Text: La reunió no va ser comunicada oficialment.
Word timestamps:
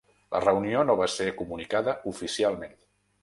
La 0.35 0.39
reunió 0.43 0.85
no 0.89 0.95
va 1.01 1.09
ser 1.17 1.27
comunicada 1.41 1.95
oficialment. 2.13 2.77